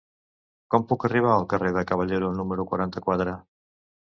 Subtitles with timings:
[0.75, 3.37] Com puc arribar al carrer de Caballero número quaranta-quatre?